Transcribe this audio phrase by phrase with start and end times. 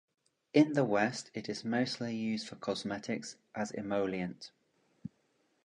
[0.51, 4.49] In the West it is mostly used for cosmetics as emollient.